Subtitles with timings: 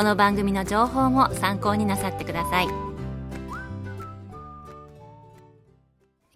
[0.00, 2.68] この番組の情報も参考になさってください。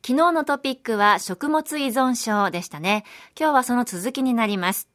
[0.02, 3.04] 昨日のトピックは食物依存症でしたね。
[3.40, 4.90] 今日はその続きになります。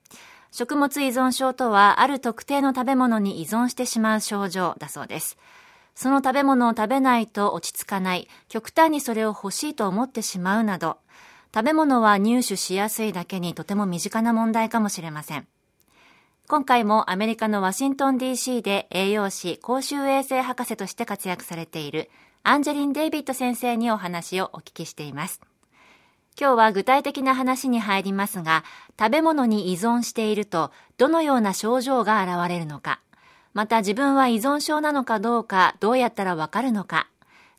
[0.52, 5.40] 食物依存症とはある特定の食べ物に依存してしまう症状だそうです。
[5.96, 8.28] その食べ物を食べないと落ち着かない。
[8.50, 11.00] 極端にそれを欲しいと思ってしまうなど。
[11.56, 15.48] 食べ物は入手しやすいだけにとても身近な問題かもしれません。
[16.50, 22.10] 今回もアメリカのワシントン DC で栄養士、公衆衛生博士として活躍されている
[22.42, 25.42] アンジェリン・デイビッド先生にお話をお聞きしています。
[26.42, 28.64] 今日は具体的な話に入りますが、
[29.00, 33.00] 食べ物に依存しているとどのような症状が現れるのか、
[33.54, 37.12] また自分は依存症なのかどうかどうやったらわかるのか、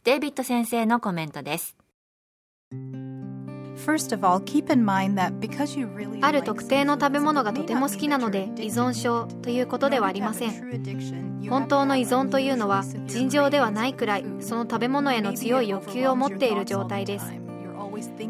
[0.02, 1.76] デイビッド先生のコメントです。
[6.22, 10.50] ある特定の食べ物がとても好きなので依存症ということではありません。
[11.48, 17.32] 本当の依存というのは尋常ではないくらいその食べ物への強い欲求を持っている状態です。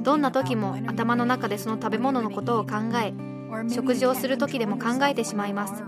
[0.02, 3.12] どんな時も頭の中でその食べ物のことを考え
[3.68, 5.82] 食事をする時でも考えてしまいます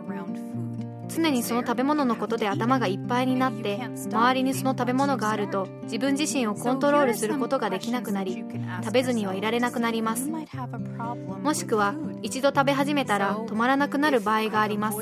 [1.14, 3.80] 常にその食べ物のことで頭がいっぱいになって
[4.10, 8.44] 周りにその食べ物があると自分自身をコントロールすることができなくなり
[8.82, 10.30] 食べずにはいられなくなります。
[11.42, 14.98] もしくは一度食べ始めたら止まらなくなる場合があります。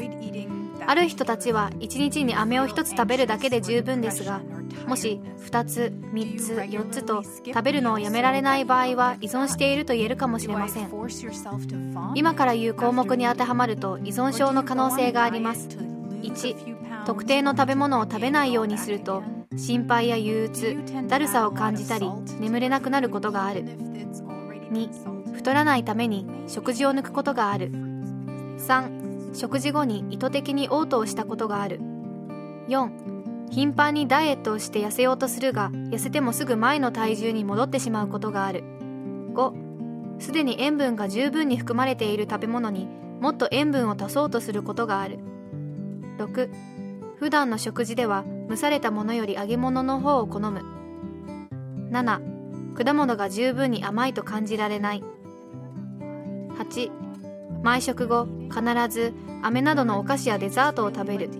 [0.87, 4.41] ある人たちは1日に飴を1つ食べるだけで十分ですが
[4.87, 10.91] もし2つ3つ4つと食べるのをやめられない場合は依存していると言えるかもしれません。
[12.15, 15.90] 今から言う項目に当てはまると依存症の可能性があります。
[16.22, 19.22] 1特定の食べ物を食べないようにすると
[19.56, 20.76] 心配や憂鬱
[21.08, 22.08] だるさを感じたり
[22.38, 23.64] 眠れなくなることがある。
[24.70, 27.70] 2太らないために食事を抜くことがある。
[27.72, 31.80] 3食事後に意図的に嘔吐をしたことがある。
[32.69, 32.91] 4
[33.50, 38.62] 頻繁にダイエットをして痩せようとするが痩せてもすぐ前の体重に戻ってしまうことがある。
[39.34, 42.86] 5すでに塩分が十分に含まれている食べ物に
[43.20, 45.19] もっと塩分を足そうとすることがある。
[46.26, 46.50] 6
[47.19, 50.62] 普段の食事では蒸されたものより揚げ物の方を好む。
[51.91, 55.04] 7果物が十分に甘いと感じられない。
[56.59, 56.91] 8
[57.62, 61.30] 毎食後必ず飴などのお菓子やデザートを食べる。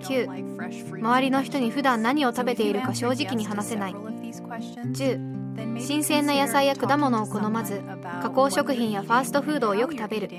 [0.00, 3.94] 9周りの人に普段何を食べているか正直に話せない。
[3.94, 7.82] 10新鮮な野菜や果物を好まず
[8.22, 10.30] 加工食品やファーストフードをよく食べる。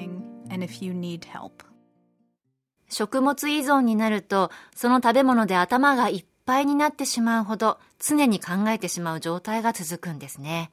[2.90, 10.72] 食物依存になると、その食べ物で頭がいっぱいになってしまうほど、常に考えてしまう状態が続くんですね。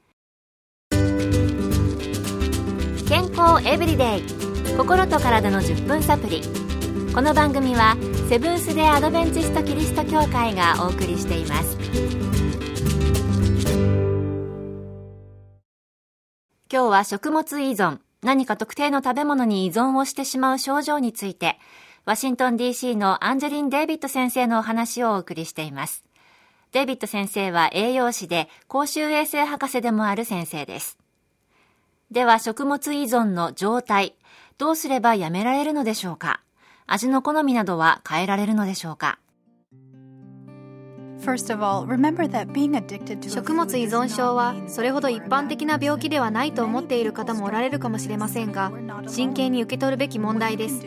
[3.10, 4.22] 健康エブリデイ
[4.76, 6.42] 心と体の10分サプリ
[7.12, 7.96] この番組は
[8.28, 11.76] セブンス・デ・アドベンチスト・キリスト教会がお送りしています
[16.72, 21.58] 今日は食物依存何か特定の食べ物に依存をしてしまう症状について
[22.06, 26.02] ワシントン DC のアンジェリン・デイビッド先生のお話をお送りしています。
[26.72, 30.98] デイビッド先生は栄養士で公衆衛生博士でもある先生です。
[32.10, 34.14] では食物依存の状態、
[34.56, 36.40] どうすればやめられるのでしょうか？
[36.86, 39.18] 味の好みなどは変えられるのでしょうか？
[41.22, 41.36] 食
[43.54, 48.72] 物依存症はそれほど一般的な病気ではないと思っている方もおられるかもしれませんが
[49.06, 50.86] 真剣に受け取るべき問題です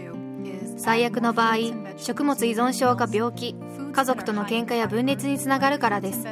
[0.83, 1.55] 最悪の場合
[1.95, 3.55] 食物依存症か病気
[3.93, 6.27] 家族との喧嘩や分裂につながるからです。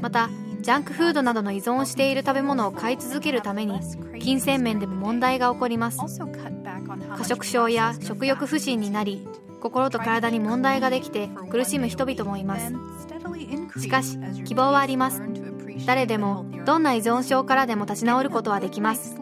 [0.00, 0.30] また
[0.60, 3.80] ジャンクフードなどの依存をしている食べ物を買い続けるために
[4.20, 5.98] 金銭面でも問題が起こります。
[5.98, 9.26] 過食症や食欲不振になり
[9.60, 12.72] 心と体に問題ができて苦しむ人々もいます。
[13.80, 15.20] しかし希望はあります。
[15.84, 19.16] 誰でもどんな依存症からでも立ち直ることはできます。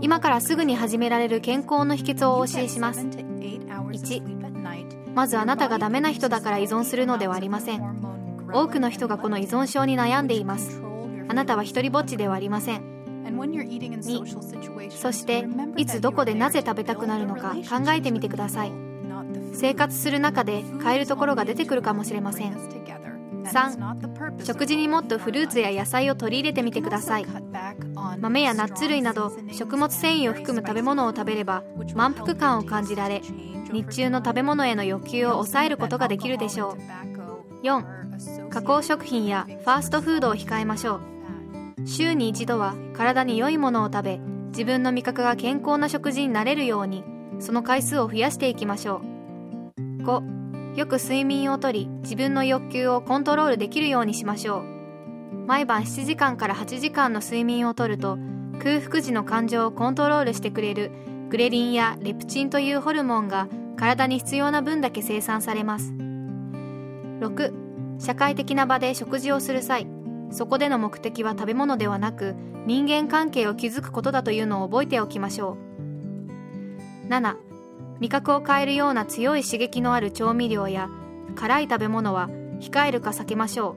[0.00, 3.25] 今からすぐに始められる健康の秘訣をお教えします。
[3.98, 7.82] 1まずあなたがダメな人だから依存するのではありません。
[8.52, 10.82] 多くの人がこの依存症に悩んでいます。
[11.28, 12.96] あなたは一人ぼっちではありません。
[13.24, 15.46] 2そして
[15.76, 18.72] いつどこでなぜ食べたくなるのか考えてみてください。
[19.52, 22.54] 生活する中で変えるところが出てくるかもしれません。
[23.46, 27.26] 3食事にもっとフルーツや野菜を取り入れてみてください。
[28.18, 31.62] 豆やナッツ類など食物繊維を含む食べ物を食べれば
[31.94, 33.22] 満腹感を感じられ
[33.72, 36.76] 日中の食べ物への欲求を抑えることができるでしょ
[37.62, 37.66] う。
[37.66, 41.00] 4加工食品やファーストフードを控えましょう。
[41.86, 47.04] 週に一度は体に良いものを食べ自分の味覚が健康な食事になれるように
[47.38, 49.02] その回数を増やしていきましょ
[49.78, 50.02] う。
[50.02, 50.36] 5
[50.76, 54.64] よく睡眠をとり自分の欲求をコントロールできるようにしましょう。
[55.46, 58.18] 毎晩7時間から8時間の睡眠をとると
[58.62, 60.90] 空腹時の感情をコントロールしてくれる
[61.28, 65.92] グレリンやレプチンというホルモンが体に必要な分だけ生産されます。
[65.92, 69.86] 6社会的な場で食事をする際
[70.30, 72.34] そこでの目的は食べ物ではなく
[72.66, 75.56] 人間関係を築くことだというのを覚えておきましょ
[77.06, 77.08] う。
[77.08, 77.36] 7
[78.00, 80.90] 味覚を変えるような強い刺激のある調味料や
[81.34, 82.28] 辛い食べ物は
[82.60, 83.76] 控えるか避けましょ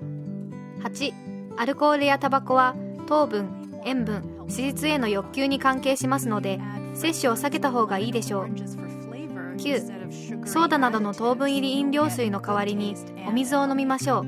[0.79, 0.83] う。
[0.83, 1.13] 8
[1.57, 2.75] アルコールやタバコは
[3.07, 6.59] 糖分塩分脂質への欲求に関係しますので
[6.99, 8.45] 摂取を避けた方がいいでしょう。
[8.45, 12.95] 9ソーダなどの糖分入り飲料水の代わりに
[13.27, 14.23] お水を飲みましょう。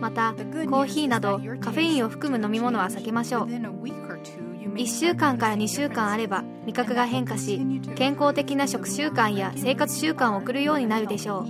[0.00, 3.46] またコーヒーなどカフェインを含む飲み物は避けましょう。
[3.46, 7.60] 1週間から2週間あれば味覚が変化し
[7.96, 11.44] 健康的な食習慣や生活習慣を送るようになるでしょう。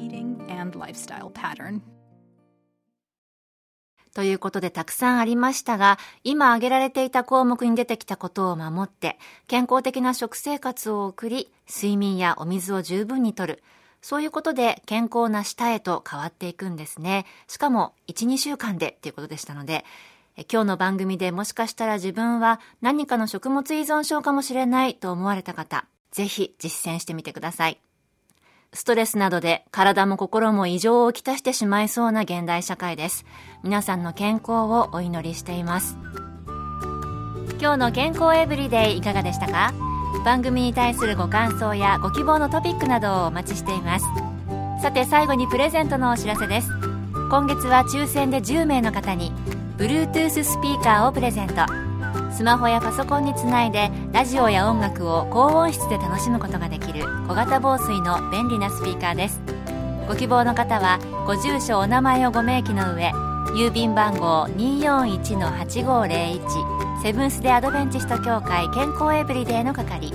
[4.14, 13.62] ということでたくさんありましたが、今挙げられていた項目に出てきたことを守って、健康的な食生活を送り、睡眠やお水を十分にとる。
[14.02, 17.26] そういうことで健康な舌へと変わっていくんですね。
[17.48, 19.84] しかも、1、2週間でっていうことでしたので、
[20.50, 27.80] 今日の番組でもしかしたら自分は何かの食物依存症かもしれないと思われた方、ぜひ実践してみてください。
[28.72, 33.24] ストレスなどで体も心も異常をきたしてしまいそうな現代社会です。
[33.64, 35.98] 皆さんの健康をお祈りしています。
[37.60, 39.74] 今日の健康エブリデイいかがでしたか？
[40.24, 44.06] 番組に対するご感想やご希望のトピックなどをお待ちしています。
[44.80, 46.68] さて最後にプレゼントのお知らせです。
[47.28, 49.32] 今月は抽選で10名の方に
[49.78, 51.54] Bluetooth スピーカーをプレゼント
[52.32, 59.40] スマホやパソコンにつないでラジオや音楽を高音質で楽しむことができる小型防水の便利なスピーカーです。
[60.08, 63.12] ご希望の方はご住所お名前をご明記の上
[63.54, 70.12] 郵便番号241-8501セブンス・デ・アドベンチスト協会健康エブリデイの係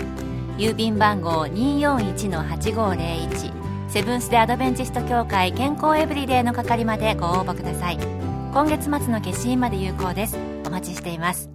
[0.58, 7.98] 郵便番号241-8501セブンス・デ・アドベンチスト協会健康エブリデイの係までご応募ください。
[7.98, 10.38] 今月末の消印まで有効です。
[10.66, 11.55] お待ちしています。